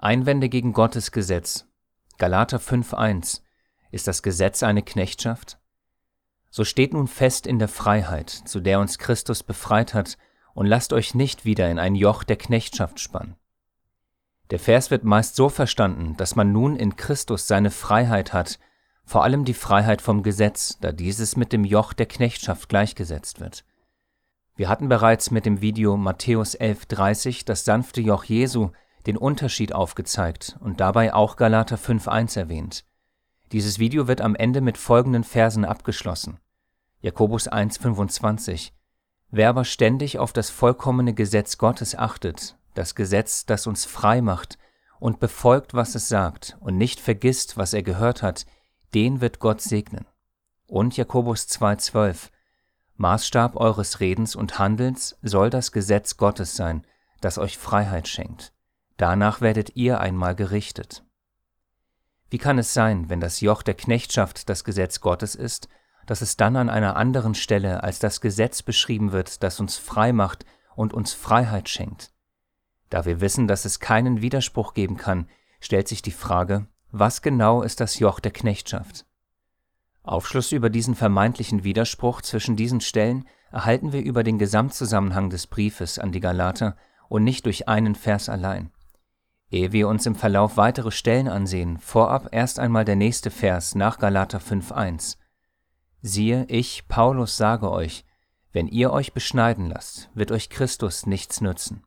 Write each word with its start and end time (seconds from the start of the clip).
Einwände 0.00 0.48
gegen 0.48 0.74
Gottes 0.74 1.10
Gesetz. 1.10 1.66
Galater 2.18 2.58
5.1. 2.58 3.40
Ist 3.90 4.06
das 4.06 4.22
Gesetz 4.22 4.62
eine 4.62 4.84
Knechtschaft? 4.84 5.58
So 6.50 6.64
steht 6.64 6.92
nun 6.92 7.08
fest 7.08 7.48
in 7.48 7.58
der 7.58 7.66
Freiheit, 7.66 8.30
zu 8.30 8.60
der 8.60 8.78
uns 8.78 9.00
Christus 9.00 9.42
befreit 9.42 9.94
hat, 9.94 10.16
und 10.54 10.66
lasst 10.66 10.92
euch 10.92 11.16
nicht 11.16 11.44
wieder 11.44 11.68
in 11.68 11.80
ein 11.80 11.96
Joch 11.96 12.22
der 12.22 12.36
Knechtschaft 12.36 13.00
spannen. 13.00 13.34
Der 14.50 14.60
Vers 14.60 14.92
wird 14.92 15.02
meist 15.02 15.34
so 15.34 15.48
verstanden, 15.48 16.16
dass 16.16 16.36
man 16.36 16.52
nun 16.52 16.76
in 16.76 16.94
Christus 16.94 17.48
seine 17.48 17.72
Freiheit 17.72 18.32
hat, 18.32 18.60
vor 19.04 19.24
allem 19.24 19.44
die 19.44 19.54
Freiheit 19.54 20.00
vom 20.00 20.22
Gesetz, 20.22 20.78
da 20.80 20.92
dieses 20.92 21.34
mit 21.34 21.52
dem 21.52 21.64
Joch 21.64 21.92
der 21.92 22.06
Knechtschaft 22.06 22.68
gleichgesetzt 22.68 23.40
wird. 23.40 23.64
Wir 24.54 24.68
hatten 24.68 24.88
bereits 24.88 25.32
mit 25.32 25.44
dem 25.44 25.60
Video 25.60 25.96
Matthäus 25.96 26.56
11.30 26.56 27.44
das 27.44 27.64
sanfte 27.64 28.00
Joch 28.00 28.22
Jesu 28.22 28.70
den 29.08 29.16
Unterschied 29.16 29.74
aufgezeigt 29.74 30.58
und 30.60 30.80
dabei 30.80 31.14
auch 31.14 31.36
Galater 31.36 31.76
5.1 31.76 32.38
erwähnt. 32.38 32.84
Dieses 33.52 33.78
Video 33.78 34.06
wird 34.06 34.20
am 34.20 34.36
Ende 34.36 34.60
mit 34.60 34.76
folgenden 34.76 35.24
Versen 35.24 35.64
abgeschlossen. 35.64 36.38
Jakobus 37.00 37.50
1.25 37.50 38.72
Wer 39.30 39.48
aber 39.48 39.64
ständig 39.64 40.18
auf 40.18 40.34
das 40.34 40.50
vollkommene 40.50 41.14
Gesetz 41.14 41.56
Gottes 41.56 41.94
achtet, 41.94 42.58
das 42.74 42.94
Gesetz, 42.94 43.46
das 43.46 43.66
uns 43.66 43.86
frei 43.86 44.20
macht, 44.20 44.58
und 45.00 45.20
befolgt, 45.20 45.72
was 45.72 45.94
es 45.94 46.08
sagt, 46.08 46.58
und 46.60 46.76
nicht 46.76 47.00
vergisst, 47.00 47.56
was 47.56 47.72
er 47.72 47.82
gehört 47.82 48.22
hat, 48.22 48.44
den 48.94 49.22
wird 49.22 49.38
Gott 49.38 49.62
segnen. 49.62 50.04
Und 50.66 50.98
Jakobus 50.98 51.46
2.12 51.46 52.28
Maßstab 52.96 53.56
eures 53.56 54.00
Redens 54.00 54.36
und 54.36 54.58
Handelns 54.58 55.16
soll 55.22 55.48
das 55.48 55.72
Gesetz 55.72 56.18
Gottes 56.18 56.56
sein, 56.56 56.84
das 57.22 57.38
euch 57.38 57.56
Freiheit 57.56 58.06
schenkt. 58.06 58.52
Danach 58.98 59.40
werdet 59.40 59.76
ihr 59.76 60.00
einmal 60.00 60.34
gerichtet. 60.34 61.04
Wie 62.30 62.38
kann 62.38 62.58
es 62.58 62.74
sein, 62.74 63.08
wenn 63.08 63.20
das 63.20 63.40
Joch 63.40 63.62
der 63.62 63.74
Knechtschaft 63.74 64.48
das 64.48 64.64
Gesetz 64.64 65.00
Gottes 65.00 65.34
ist, 65.34 65.68
dass 66.04 66.20
es 66.20 66.36
dann 66.36 66.56
an 66.56 66.68
einer 66.68 66.96
anderen 66.96 67.34
Stelle 67.34 67.82
als 67.82 68.00
das 68.00 68.20
Gesetz 68.20 68.62
beschrieben 68.62 69.12
wird, 69.12 69.42
das 69.42 69.60
uns 69.60 69.76
frei 69.76 70.12
macht 70.12 70.44
und 70.74 70.92
uns 70.92 71.14
Freiheit 71.14 71.68
schenkt? 71.68 72.12
Da 72.90 73.04
wir 73.04 73.20
wissen, 73.20 73.46
dass 73.46 73.64
es 73.64 73.80
keinen 73.80 74.20
Widerspruch 74.20 74.74
geben 74.74 74.96
kann, 74.96 75.28
stellt 75.60 75.86
sich 75.86 76.02
die 76.02 76.10
Frage, 76.10 76.66
was 76.90 77.22
genau 77.22 77.62
ist 77.62 77.80
das 77.80 78.00
Joch 78.00 78.18
der 78.18 78.32
Knechtschaft? 78.32 79.06
Aufschluss 80.02 80.50
über 80.50 80.70
diesen 80.70 80.96
vermeintlichen 80.96 81.62
Widerspruch 81.62 82.20
zwischen 82.22 82.56
diesen 82.56 82.80
Stellen 82.80 83.28
erhalten 83.52 83.92
wir 83.92 84.02
über 84.02 84.24
den 84.24 84.38
Gesamtzusammenhang 84.38 85.30
des 85.30 85.46
Briefes 85.46 85.98
an 86.00 86.10
die 86.10 86.20
Galater 86.20 86.76
und 87.08 87.24
nicht 87.24 87.46
durch 87.46 87.68
einen 87.68 87.94
Vers 87.94 88.28
allein. 88.28 88.72
Ehe 89.50 89.72
wir 89.72 89.88
uns 89.88 90.04
im 90.04 90.14
Verlauf 90.14 90.56
weitere 90.56 90.90
Stellen 90.90 91.28
ansehen, 91.28 91.78
vorab 91.78 92.28
erst 92.32 92.58
einmal 92.58 92.84
der 92.84 92.96
nächste 92.96 93.30
Vers 93.30 93.74
nach 93.74 93.98
Galater 93.98 94.38
5.1. 94.38 95.16
Siehe, 96.02 96.44
ich, 96.48 96.86
Paulus, 96.88 97.36
sage 97.36 97.70
euch, 97.70 98.04
wenn 98.52 98.68
ihr 98.68 98.92
euch 98.92 99.14
beschneiden 99.14 99.66
lasst, 99.66 100.10
wird 100.14 100.32
euch 100.32 100.50
Christus 100.50 101.06
nichts 101.06 101.40
nützen. 101.40 101.84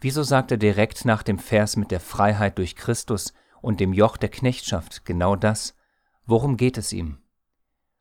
Wieso 0.00 0.22
sagt 0.22 0.50
er 0.50 0.56
direkt 0.56 1.04
nach 1.04 1.22
dem 1.22 1.38
Vers 1.38 1.76
mit 1.76 1.90
der 1.90 2.00
Freiheit 2.00 2.58
durch 2.58 2.76
Christus 2.76 3.32
und 3.62 3.80
dem 3.80 3.92
Joch 3.92 4.16
der 4.16 4.28
Knechtschaft 4.28 5.04
genau 5.04 5.36
das? 5.36 5.74
Worum 6.26 6.56
geht 6.56 6.76
es 6.76 6.92
ihm? 6.92 7.18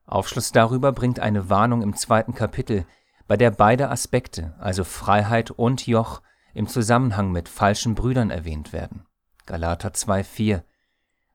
Aufschluss 0.05 0.51
darüber 0.51 0.91
bringt 0.91 1.19
eine 1.19 1.49
Warnung 1.49 1.81
im 1.81 1.95
zweiten 1.95 2.33
Kapitel, 2.33 2.85
bei 3.27 3.37
der 3.37 3.51
beide 3.51 3.89
Aspekte, 3.89 4.55
also 4.59 4.83
Freiheit 4.83 5.51
und 5.51 5.87
Joch, 5.87 6.21
im 6.55 6.67
Zusammenhang 6.67 7.31
mit 7.31 7.49
falschen 7.49 7.93
Brüdern 7.93 8.31
erwähnt 8.31 8.73
werden. 8.73 9.05
Galater 9.45 9.89
2,4. 9.89 10.63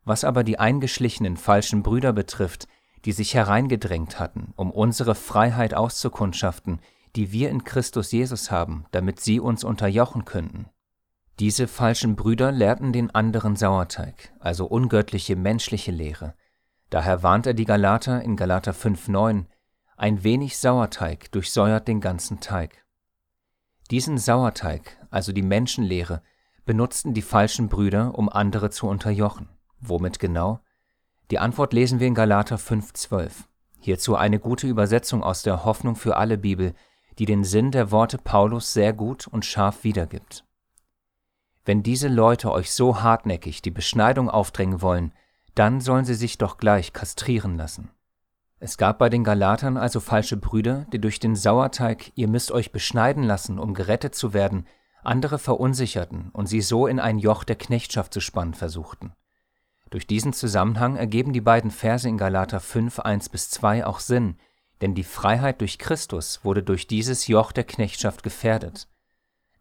Was 0.04 0.24
aber 0.24 0.42
die 0.42 0.58
eingeschlichenen 0.58 1.36
falschen 1.36 1.82
Brüder 1.82 2.12
betrifft, 2.12 2.66
die 3.04 3.12
sich 3.12 3.34
hereingedrängt 3.34 4.18
hatten, 4.18 4.52
um 4.56 4.70
unsere 4.70 5.14
Freiheit 5.14 5.74
auszukundschaften, 5.74 6.80
die 7.16 7.32
wir 7.32 7.50
in 7.50 7.64
Christus 7.64 8.12
Jesus 8.12 8.50
haben, 8.50 8.86
damit 8.90 9.20
sie 9.20 9.40
uns 9.40 9.62
unterjochen 9.62 10.24
könnten. 10.24 10.66
Diese 11.38 11.68
falschen 11.68 12.16
Brüder 12.16 12.50
lehrten 12.50 12.92
den 12.92 13.14
anderen 13.14 13.56
Sauerteig, 13.56 14.32
also 14.40 14.66
ungöttliche 14.66 15.36
menschliche 15.36 15.90
Lehre. 15.90 16.34
Daher 16.88 17.22
warnt 17.22 17.46
er 17.46 17.54
die 17.54 17.64
Galater 17.64 18.22
in 18.22 18.36
Galater 18.36 18.72
5,9, 18.72 19.46
ein 19.96 20.24
wenig 20.24 20.58
Sauerteig 20.58 21.30
durchsäuert 21.32 21.88
den 21.88 22.00
ganzen 22.00 22.40
Teig. 22.40 22.79
Diesen 23.90 24.18
Sauerteig, 24.18 24.98
also 25.10 25.32
die 25.32 25.42
Menschenlehre, 25.42 26.22
benutzten 26.64 27.12
die 27.12 27.22
falschen 27.22 27.68
Brüder, 27.68 28.16
um 28.16 28.28
andere 28.28 28.70
zu 28.70 28.86
unterjochen. 28.86 29.48
Womit 29.80 30.20
genau? 30.20 30.60
Die 31.32 31.40
Antwort 31.40 31.72
lesen 31.72 31.98
wir 31.98 32.06
in 32.06 32.14
Galater 32.14 32.56
5,12. 32.56 33.30
Hierzu 33.80 34.14
eine 34.14 34.38
gute 34.38 34.68
Übersetzung 34.68 35.24
aus 35.24 35.42
der 35.42 35.64
Hoffnung 35.64 35.96
für 35.96 36.16
alle 36.16 36.38
Bibel, 36.38 36.74
die 37.18 37.24
den 37.24 37.42
Sinn 37.42 37.72
der 37.72 37.90
Worte 37.90 38.18
Paulus 38.18 38.72
sehr 38.72 38.92
gut 38.92 39.26
und 39.26 39.44
scharf 39.44 39.82
wiedergibt. 39.82 40.44
Wenn 41.64 41.82
diese 41.82 42.08
Leute 42.08 42.52
euch 42.52 42.72
so 42.72 43.02
hartnäckig 43.02 43.60
die 43.62 43.70
Beschneidung 43.70 44.30
aufdrängen 44.30 44.82
wollen, 44.82 45.12
dann 45.54 45.80
sollen 45.80 46.04
sie 46.04 46.14
sich 46.14 46.38
doch 46.38 46.58
gleich 46.58 46.92
kastrieren 46.92 47.56
lassen. 47.56 47.90
Es 48.62 48.76
gab 48.76 48.98
bei 48.98 49.08
den 49.08 49.24
Galatern 49.24 49.78
also 49.78 50.00
falsche 50.00 50.36
Brüder, 50.36 50.86
die 50.92 51.00
durch 51.00 51.18
den 51.18 51.34
Sauerteig, 51.34 52.12
ihr 52.14 52.28
müsst 52.28 52.52
euch 52.52 52.72
beschneiden 52.72 53.22
lassen, 53.22 53.58
um 53.58 53.72
gerettet 53.72 54.14
zu 54.14 54.34
werden, 54.34 54.66
andere 55.02 55.38
verunsicherten 55.38 56.28
und 56.34 56.46
sie 56.46 56.60
so 56.60 56.86
in 56.86 57.00
ein 57.00 57.18
Joch 57.18 57.44
der 57.44 57.56
Knechtschaft 57.56 58.12
zu 58.12 58.20
spannen 58.20 58.52
versuchten. 58.52 59.14
Durch 59.88 60.06
diesen 60.06 60.34
Zusammenhang 60.34 60.96
ergeben 60.96 61.32
die 61.32 61.40
beiden 61.40 61.70
Verse 61.70 62.06
in 62.06 62.18
Galater 62.18 62.60
5, 62.60 63.00
1 63.00 63.30
bis 63.30 63.48
2 63.48 63.86
auch 63.86 63.98
Sinn, 63.98 64.36
denn 64.82 64.94
die 64.94 65.04
Freiheit 65.04 65.62
durch 65.62 65.78
Christus 65.78 66.44
wurde 66.44 66.62
durch 66.62 66.86
dieses 66.86 67.28
Joch 67.28 67.52
der 67.52 67.64
Knechtschaft 67.64 68.22
gefährdet. 68.22 68.88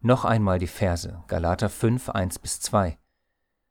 Noch 0.02 0.26
einmal 0.26 0.58
die 0.58 0.66
Verse, 0.66 1.24
Galater 1.26 1.70
5, 1.70 2.10
1 2.10 2.38
bis 2.38 2.60
2. 2.60 2.98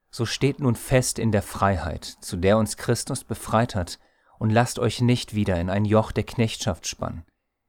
So 0.10 0.26
steht 0.26 0.60
nun 0.60 0.76
fest 0.76 1.20
in 1.20 1.32
der 1.32 1.44
Freiheit, 1.44 2.04
zu 2.04 2.36
der 2.36 2.58
uns 2.58 2.78
Christus 2.78 3.24
befreit 3.24 3.76
hat, 3.76 4.00
und 4.40 4.50
lasst 4.50 4.80
euch 4.80 5.02
nicht 5.02 5.36
wieder 5.36 5.60
in 5.60 5.70
ein 5.70 5.86
Joch 5.86 6.12
der 6.12 6.24
Knechtschaft 6.24 6.88
spannen. 6.88 7.24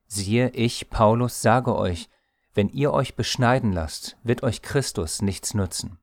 Siehe, 0.06 0.50
ich, 0.50 0.88
Paulus, 0.88 1.42
sage 1.42 1.76
euch, 1.76 2.08
wenn 2.54 2.68
ihr 2.68 2.92
euch 2.92 3.14
beschneiden 3.14 3.72
lasst, 3.72 4.16
wird 4.22 4.42
euch 4.42 4.62
Christus 4.62 5.20
nichts 5.20 5.54
nützen. 5.54 5.98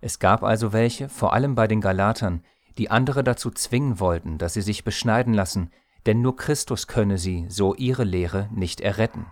Es 0.00 0.18
gab 0.18 0.44
also 0.44 0.72
welche, 0.72 1.08
vor 1.08 1.32
allem 1.32 1.54
bei 1.54 1.66
den 1.66 1.80
Galatern, 1.80 2.44
die 2.76 2.90
andere 2.90 3.24
dazu 3.24 3.50
zwingen 3.50 3.98
wollten, 3.98 4.38
dass 4.38 4.54
sie 4.54 4.62
sich 4.62 4.84
beschneiden 4.84 5.34
lassen, 5.34 5.72
denn 6.06 6.20
nur 6.20 6.36
Christus 6.36 6.86
könne 6.86 7.18
sie, 7.18 7.46
so 7.48 7.74
ihre 7.74 8.04
Lehre, 8.04 8.48
nicht 8.52 8.80
erretten. 8.80 9.26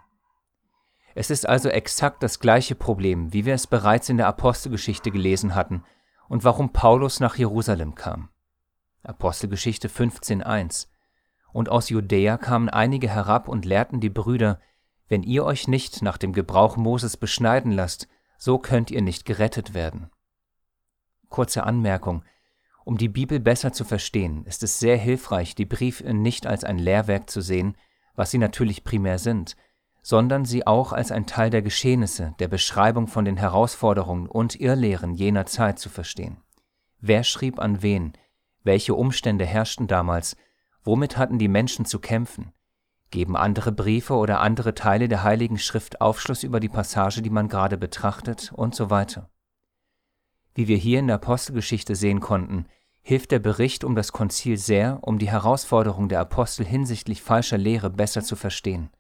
Es 1.14 1.30
ist 1.30 1.48
also 1.48 1.68
exakt 1.68 2.22
das 2.22 2.40
gleiche 2.40 2.74
Problem, 2.74 3.32
wie 3.32 3.44
wir 3.44 3.54
es 3.54 3.66
bereits 3.66 4.08
in 4.08 4.16
der 4.16 4.26
Apostelgeschichte 4.26 5.10
gelesen 5.10 5.54
hatten 5.54 5.84
und 6.28 6.44
warum 6.44 6.72
Paulus 6.72 7.20
nach 7.20 7.36
Jerusalem 7.36 7.94
kam. 7.94 8.28
Apostelgeschichte 9.08 9.88
15.1 9.88 10.88
Und 11.52 11.68
aus 11.68 11.88
Judäa 11.88 12.38
kamen 12.38 12.68
einige 12.68 13.08
herab 13.08 13.48
und 13.48 13.64
lehrten 13.64 14.00
die 14.00 14.10
Brüder, 14.10 14.60
wenn 15.08 15.22
ihr 15.22 15.44
euch 15.44 15.68
nicht 15.68 16.02
nach 16.02 16.18
dem 16.18 16.32
Gebrauch 16.32 16.76
Moses 16.76 17.16
beschneiden 17.16 17.72
lasst, 17.72 18.08
so 18.38 18.58
könnt 18.58 18.90
ihr 18.90 19.02
nicht 19.02 19.24
gerettet 19.24 19.74
werden. 19.74 20.10
Kurze 21.28 21.64
Anmerkung. 21.64 22.24
Um 22.84 22.98
die 22.98 23.08
Bibel 23.08 23.40
besser 23.40 23.72
zu 23.72 23.84
verstehen, 23.84 24.44
ist 24.44 24.62
es 24.62 24.78
sehr 24.78 24.96
hilfreich, 24.96 25.54
die 25.54 25.64
Briefe 25.64 26.12
nicht 26.14 26.46
als 26.46 26.64
ein 26.64 26.78
Lehrwerk 26.78 27.28
zu 27.30 27.40
sehen, 27.40 27.76
was 28.14 28.30
sie 28.30 28.38
natürlich 28.38 28.84
primär 28.84 29.18
sind, 29.18 29.56
sondern 30.02 30.44
sie 30.44 30.66
auch 30.66 30.92
als 30.92 31.10
ein 31.10 31.26
Teil 31.26 31.50
der 31.50 31.62
Geschehnisse, 31.62 32.34
der 32.38 32.46
Beschreibung 32.46 33.08
von 33.08 33.24
den 33.24 33.36
Herausforderungen 33.36 34.28
und 34.28 34.60
Irrlehren 34.60 35.14
jener 35.14 35.46
Zeit 35.46 35.80
zu 35.80 35.88
verstehen. 35.88 36.36
Wer 37.00 37.24
schrieb 37.24 37.58
an 37.58 37.82
wen, 37.82 38.12
welche 38.66 38.94
Umstände 38.94 39.46
herrschten 39.46 39.86
damals? 39.86 40.36
Womit 40.84 41.16
hatten 41.16 41.38
die 41.38 41.48
Menschen 41.48 41.84
zu 41.84 41.98
kämpfen? 41.98 42.52
Geben 43.10 43.36
andere 43.36 43.72
Briefe 43.72 44.14
oder 44.14 44.40
andere 44.40 44.74
Teile 44.74 45.08
der 45.08 45.22
Heiligen 45.22 45.58
Schrift 45.58 46.00
Aufschluss 46.00 46.42
über 46.42 46.60
die 46.60 46.68
Passage, 46.68 47.22
die 47.22 47.30
man 47.30 47.48
gerade 47.48 47.78
betrachtet 47.78 48.52
und 48.54 48.74
so 48.74 48.90
weiter? 48.90 49.30
Wie 50.54 50.68
wir 50.68 50.76
hier 50.76 50.98
in 50.98 51.06
der 51.06 51.16
Apostelgeschichte 51.16 51.94
sehen 51.94 52.20
konnten, 52.20 52.66
hilft 53.02 53.30
der 53.30 53.38
Bericht 53.38 53.84
um 53.84 53.94
das 53.94 54.12
Konzil 54.12 54.56
sehr, 54.56 54.98
um 55.02 55.18
die 55.18 55.30
Herausforderung 55.30 56.08
der 56.08 56.20
Apostel 56.20 56.64
hinsichtlich 56.64 57.22
falscher 57.22 57.58
Lehre 57.58 57.90
besser 57.90 58.22
zu 58.22 58.36
verstehen. 58.36 58.90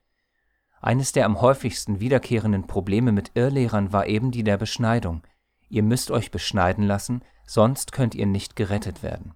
Eines 0.80 1.12
der 1.12 1.24
am 1.24 1.40
häufigsten 1.40 1.98
wiederkehrenden 1.98 2.66
Probleme 2.66 3.10
mit 3.10 3.32
Irrlehrern 3.34 3.92
war 3.92 4.06
eben 4.06 4.30
die 4.30 4.44
der 4.44 4.58
Beschneidung. 4.58 5.22
Ihr 5.68 5.82
müsst 5.82 6.10
euch 6.10 6.30
beschneiden 6.30 6.84
lassen, 6.84 7.22
sonst 7.46 7.92
könnt 7.92 8.14
ihr 8.14 8.26
nicht 8.26 8.54
gerettet 8.54 9.02
werden. 9.02 9.35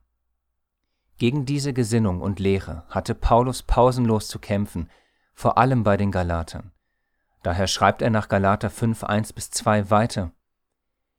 Gegen 1.20 1.44
diese 1.44 1.74
Gesinnung 1.74 2.22
und 2.22 2.40
Lehre 2.40 2.84
hatte 2.88 3.14
Paulus 3.14 3.62
pausenlos 3.62 4.26
zu 4.26 4.38
kämpfen, 4.38 4.88
vor 5.34 5.58
allem 5.58 5.82
bei 5.82 5.98
den 5.98 6.10
Galatern. 6.10 6.72
Daher 7.42 7.66
schreibt 7.66 8.00
er 8.00 8.08
nach 8.08 8.30
Galater 8.30 8.70
5, 8.70 9.04
1 9.04 9.34
bis 9.34 9.50
2 9.50 9.90
weiter. 9.90 10.32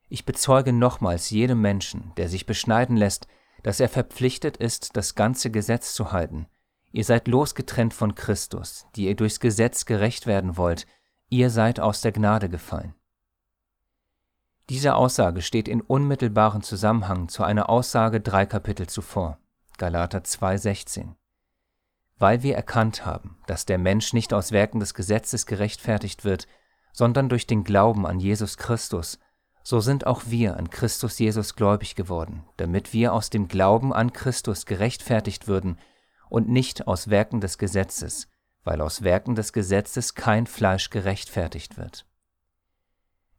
Ich 0.09 0.25
bezeuge 0.25 0.74
nochmals 0.74 1.30
jedem 1.30 1.62
Menschen, 1.62 2.13
der 2.18 2.30
sich 2.30 2.48
beschneiden 2.48 2.98
lässt, 2.98 3.27
dass 3.62 3.80
er 3.80 3.89
verpflichtet 3.89 4.57
ist, 4.57 4.98
das 4.98 5.13
ganze 5.13 5.51
Gesetz 5.51 5.94
zu 5.94 6.12
halten. 6.12 6.47
Ihr 6.92 7.06
seid 7.06 7.27
losgetrennt 7.27 7.94
von 7.94 8.15
Christus, 8.15 8.88
die 8.95 9.06
ihr 9.06 9.15
durchs 9.15 9.39
Gesetz 9.39 9.86
gerecht 9.86 10.25
werden 10.25 10.57
wollt, 10.57 10.88
ihr 11.30 11.51
seid 11.51 11.80
aus 11.80 12.01
der 12.01 12.12
Gnade 12.12 12.50
gefallen. 12.50 12.95
Diese 14.68 14.95
Aussage 14.95 15.44
steht 15.44 15.68
in 15.68 15.80
unmittelbarem 15.80 16.63
Zusammenhang 16.63 17.27
zu 17.30 17.44
einer 17.44 17.69
Aussage 17.69 18.19
drei 18.19 18.47
Kapitel 18.47 18.88
zuvor, 18.88 19.38
Galater 19.81 20.19
2,16. 20.19 21.16
Weil 22.19 22.44
wir 22.44 22.56
erkannt 22.56 23.04
haben, 23.04 23.39
dass 23.48 23.66
der 23.66 23.80
Mensch 23.80 24.13
nicht 24.13 24.31
aus 24.31 24.51
Werken 24.51 24.80
des 24.80 24.94
Gesetzes 24.94 25.48
gerechtfertigt 25.48 26.24
wird, 26.24 26.48
sondern 26.94 27.30
durch 27.30 27.48
den 27.48 27.63
Glauben 27.63 28.06
an 28.06 28.19
Jesus 28.19 28.57
Christus, 28.57 29.18
so 29.63 29.80
sind 29.80 30.06
auch 30.06 30.22
wir 30.28 30.56
an 30.57 30.69
Christus 30.69 31.18
Jesus 31.18 31.56
gläubig 31.56 31.95
geworden, 31.95 32.44
damit 32.57 32.94
wir 32.94 33.12
aus 33.12 33.31
dem 33.31 33.48
Glauben 33.48 33.92
an 33.92 34.13
Christus 34.13 34.68
gerechtfertigt 34.68 35.48
würden 35.48 35.80
und 36.30 36.48
nicht 36.48 36.86
aus 36.86 37.10
Werken 37.10 37.42
des 37.42 37.57
Gesetzes, 37.57 38.28
weil 38.63 38.81
aus 38.81 39.01
Werken 39.01 39.33
des 39.33 39.51
Gesetzes 39.51 40.13
kein 40.13 40.45
Fleisch 40.45 40.92
gerechtfertigt 40.92 41.78
wird. 41.78 42.06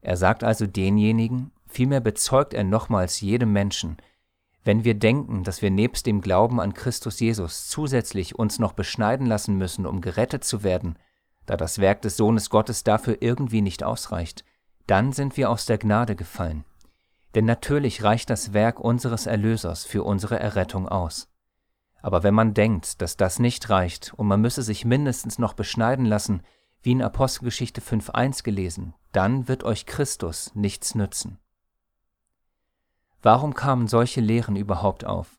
Er 0.01 0.17
sagt 0.17 0.43
also 0.43 0.67
denjenigen, 0.67 1.53
vielmehr 1.69 2.01
bezeugt 2.01 2.53
er 2.53 2.65
nochmals 2.65 3.21
jedem 3.21 3.53
Menschen, 3.53 3.99
wenn 4.65 4.85
wir 4.85 4.95
denken, 4.95 5.43
dass 5.43 5.63
wir 5.63 5.71
nebst 5.71 6.07
dem 6.07 6.21
Glauben 6.21 6.61
an 6.61 6.75
Christus 6.75 7.19
Jesus 7.21 7.69
zusätzlich 7.69 8.39
uns 8.39 8.59
noch 8.59 8.73
beschneiden 8.75 9.27
lassen 9.27 9.57
müssen, 9.57 9.87
um 9.87 10.01
gerettet 10.01 10.45
zu 10.45 10.63
werden, 10.63 10.99
da 11.47 11.57
das 11.57 11.79
Werk 11.79 12.03
des 12.03 12.17
Sohnes 12.17 12.51
Gottes 12.51 12.85
dafür 12.85 13.19
irgendwie 13.21 13.63
nicht 13.63 13.83
ausreicht, 13.83 14.45
dann 14.87 15.13
sind 15.13 15.37
wir 15.37 15.51
aus 15.51 15.67
der 15.67 15.79
Gnade 15.79 16.15
gefallen. 16.15 16.65
Denn 17.35 17.45
natürlich 17.45 18.05
reicht 18.05 18.31
das 18.31 18.53
Werk 18.53 18.79
unseres 18.79 19.27
Erlösers 19.27 19.85
für 19.85 20.05
unsere 20.05 20.39
Errettung 20.39 20.89
aus. 20.89 21.29
Aber 22.01 22.23
wenn 22.23 22.35
man 22.35 22.55
denkt, 22.55 23.01
dass 23.01 23.17
das 23.17 23.39
nicht 23.39 23.71
reicht 23.71 24.13
und 24.15 24.27
man 24.27 24.41
müsse 24.41 24.63
sich 24.63 24.85
mindestens 24.85 25.39
noch 25.39 25.55
beschneiden 25.55 26.05
lassen, 26.05 26.43
wie 26.83 26.93
in 26.93 27.03
Apostelgeschichte 27.03 27.81
5.1 27.81 28.43
gelesen, 28.43 28.95
dann 29.13 29.47
wird 29.49 29.63
euch 29.63 29.87
Christus 29.87 30.53
nichts 30.55 30.95
nützen. 30.95 31.39
Warum 33.23 33.55
kamen 33.55 33.87
solche 33.87 34.21
Lehren 34.21 34.57
überhaupt 34.57 35.07
auf? 35.07 35.39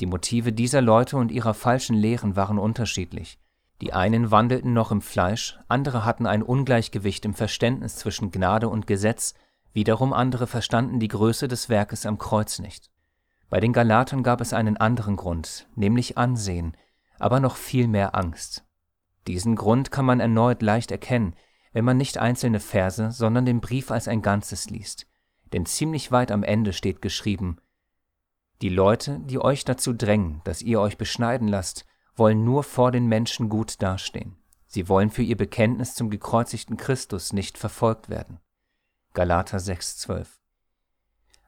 Die 0.00 0.06
Motive 0.06 0.52
dieser 0.52 0.82
Leute 0.82 1.16
und 1.16 1.32
ihrer 1.32 1.54
falschen 1.54 1.96
Lehren 1.96 2.36
waren 2.36 2.58
unterschiedlich. 2.58 3.38
Die 3.80 3.94
einen 3.94 4.30
wandelten 4.30 4.74
noch 4.74 4.92
im 4.92 5.00
Fleisch, 5.00 5.58
andere 5.68 6.04
hatten 6.04 6.26
ein 6.26 6.42
Ungleichgewicht 6.42 7.24
im 7.24 7.32
Verständnis 7.32 7.96
zwischen 7.96 8.30
Gnade 8.30 8.68
und 8.68 8.86
Gesetz, 8.86 9.32
wiederum 9.72 10.12
andere 10.12 10.46
verstanden 10.46 11.00
die 11.00 11.08
Größe 11.08 11.48
des 11.48 11.70
Werkes 11.70 12.04
am 12.04 12.18
Kreuz 12.18 12.58
nicht. 12.58 12.90
Bei 13.48 13.60
den 13.60 13.72
Galatern 13.72 14.22
gab 14.22 14.42
es 14.42 14.52
einen 14.52 14.76
anderen 14.76 15.16
Grund, 15.16 15.68
nämlich 15.74 16.18
Ansehen, 16.18 16.76
aber 17.18 17.40
noch 17.40 17.56
viel 17.56 17.88
mehr 17.88 18.14
Angst. 18.14 18.64
Diesen 19.26 19.56
Grund 19.56 19.90
kann 19.90 20.04
man 20.04 20.20
erneut 20.20 20.60
leicht 20.60 20.90
erkennen, 20.90 21.34
wenn 21.72 21.84
man 21.84 21.96
nicht 21.96 22.18
einzelne 22.18 22.60
Verse, 22.60 23.10
sondern 23.10 23.46
den 23.46 23.60
Brief 23.60 23.90
als 23.90 24.06
ein 24.06 24.20
Ganzes 24.20 24.68
liest. 24.68 25.09
Denn 25.52 25.66
ziemlich 25.66 26.12
weit 26.12 26.30
am 26.30 26.42
Ende 26.42 26.72
steht 26.72 27.02
geschrieben, 27.02 27.58
die 28.62 28.68
Leute, 28.68 29.20
die 29.20 29.38
euch 29.38 29.64
dazu 29.64 29.94
drängen, 29.94 30.42
dass 30.44 30.60
ihr 30.60 30.80
euch 30.80 30.98
beschneiden 30.98 31.48
lasst, 31.48 31.86
wollen 32.14 32.44
nur 32.44 32.62
vor 32.62 32.92
den 32.92 33.06
Menschen 33.06 33.48
gut 33.48 33.80
dastehen. 33.80 34.36
Sie 34.66 34.88
wollen 34.88 35.10
für 35.10 35.22
ihr 35.22 35.36
Bekenntnis 35.36 35.94
zum 35.94 36.10
gekreuzigten 36.10 36.76
Christus 36.76 37.32
nicht 37.32 37.56
verfolgt 37.56 38.10
werden. 38.10 38.38
Galater 39.14 39.56
6,12 39.56 40.26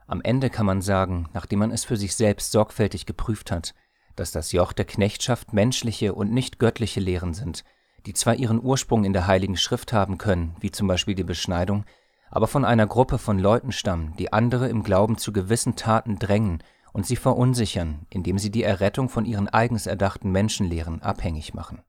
Am 0.07 0.23
Ende 0.23 0.49
kann 0.49 0.67
man 0.67 0.81
sagen, 0.81 1.29
nachdem 1.35 1.59
man 1.59 1.71
es 1.71 1.85
für 1.85 1.97
sich 1.97 2.17
selbst 2.17 2.51
sorgfältig 2.51 3.05
geprüft 3.05 3.51
hat, 3.51 3.75
dass 4.17 4.33
das 4.33 4.53
Joch 4.53 4.73
der 4.73 4.87
Knechtschaft 4.87 5.53
menschliche 5.53 6.15
und 6.15 6.33
nicht 6.33 6.59
göttliche 6.59 7.01
Lehren 7.01 7.35
sind, 7.35 7.65
die 8.07 8.15
zwar 8.15 8.35
ihren 8.35 8.63
Ursprung 8.63 9.05
in 9.05 9.13
der 9.13 9.27
Heiligen 9.27 9.57
Schrift 9.57 9.93
haben 9.93 10.19
können, 10.19 10.57
wie 10.61 10.71
zum 10.71 10.89
Beispiel 10.89 11.15
die 11.15 11.25
Beschneidung, 11.25 11.85
aber 12.33 12.47
von 12.47 12.65
einer 12.65 12.87
Gruppe 12.87 13.19
von 13.19 13.39
Leuten 13.39 13.73
stammen, 13.73 14.15
die 14.19 14.33
andere 14.33 14.69
im 14.69 14.83
Glauben 14.83 15.19
zu 15.19 15.35
gewissen 15.35 15.77
Taten 15.77 16.19
drängen 16.19 16.63
und 16.95 17.07
sie 17.07 17.17
verunsichern, 17.17 18.07
indem 18.09 18.39
sie 18.39 18.51
die 18.51 18.63
Errettung 18.63 19.11
von 19.11 19.27
ihren 19.27 19.49
eigens 19.49 19.87
erdachten 19.87 20.33
Menschenlehren 20.33 21.03
abhängig 21.03 21.53
machen. 21.53 21.83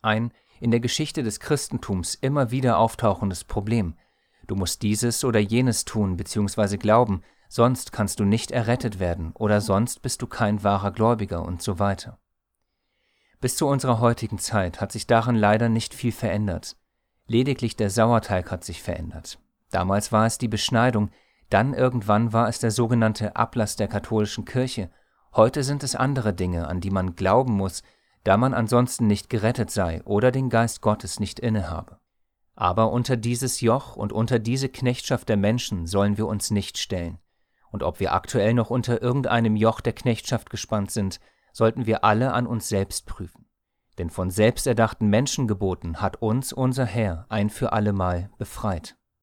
Ein 0.00 0.32
in 0.58 0.70
der 0.70 0.80
Geschichte 0.80 1.22
des 1.22 1.38
Christentums 1.38 2.14
immer 2.14 2.50
wieder 2.50 2.78
auftauchendes 2.78 3.44
Problem. 3.44 3.94
Du 4.46 4.56
musst 4.56 4.82
dieses 4.82 5.22
oder 5.22 5.38
jenes 5.38 5.84
tun 5.84 6.16
bzw. 6.16 6.78
glauben, 6.78 7.20
sonst 7.50 7.92
kannst 7.92 8.20
du 8.20 8.24
nicht 8.24 8.50
errettet 8.50 8.98
werden 8.98 9.32
oder 9.34 9.60
sonst 9.60 10.00
bist 10.00 10.22
du 10.22 10.26
kein 10.26 10.64
wahrer 10.64 10.92
Gläubiger 10.92 11.44
und 11.44 11.62
so 11.62 11.78
weiter. 11.78 12.18
Bis 13.38 13.56
zu 13.56 13.66
unserer 13.66 14.00
heutigen 14.00 14.38
Zeit 14.38 14.80
hat 14.80 14.92
sich 14.92 15.06
daran 15.06 15.36
leider 15.36 15.68
nicht 15.68 15.92
viel 15.92 16.12
verändert. 16.12 16.76
Lediglich 17.26 17.76
der 17.76 17.90
Sauerteig 17.90 18.50
hat 18.50 18.64
sich 18.64 18.82
verändert. 18.82 19.38
Damals 19.70 20.12
war 20.12 20.26
es 20.26 20.38
die 20.38 20.48
Beschneidung, 20.48 21.10
dann 21.50 21.74
irgendwann 21.74 22.32
war 22.32 22.48
es 22.48 22.58
der 22.58 22.70
sogenannte 22.70 23.36
Ablass 23.36 23.76
der 23.76 23.88
katholischen 23.88 24.44
Kirche, 24.44 24.90
heute 25.34 25.62
sind 25.62 25.82
es 25.82 25.94
andere 25.94 26.34
Dinge, 26.34 26.68
an 26.68 26.80
die 26.80 26.90
man 26.90 27.14
glauben 27.16 27.54
muss, 27.54 27.82
da 28.24 28.36
man 28.36 28.54
ansonsten 28.54 29.06
nicht 29.06 29.30
gerettet 29.30 29.70
sei 29.70 30.02
oder 30.04 30.30
den 30.30 30.50
Geist 30.50 30.82
Gottes 30.82 31.20
nicht 31.20 31.40
innehabe. 31.40 31.98
Aber 32.54 32.90
unter 32.90 33.16
dieses 33.16 33.60
Joch 33.60 33.96
und 33.96 34.12
unter 34.12 34.38
diese 34.38 34.68
Knechtschaft 34.68 35.28
der 35.28 35.36
Menschen 35.36 35.86
sollen 35.86 36.18
wir 36.18 36.26
uns 36.26 36.50
nicht 36.50 36.76
stellen. 36.76 37.18
Und 37.70 37.82
ob 37.82 38.00
wir 38.00 38.12
aktuell 38.12 38.54
noch 38.54 38.70
unter 38.70 39.00
irgendeinem 39.00 39.54
Joch 39.54 39.80
der 39.80 39.92
Knechtschaft 39.92 40.50
gespannt 40.50 40.90
sind, 40.90 41.20
sollten 41.52 41.86
wir 41.86 42.04
alle 42.04 42.32
an 42.32 42.46
uns 42.46 42.68
selbst 42.68 43.06
prüfen. 43.06 43.46
Denn 43.98 44.10
von 44.10 44.30
selbsterdachten 44.30 45.08
Menschengeboten 45.08 46.00
hat 46.00 46.16
uns 46.16 46.52
unser 46.52 46.84
Herr 46.84 47.26
ein 47.28 47.50
für 47.50 47.72
allemal 47.72 48.30
befreit. 48.38 48.96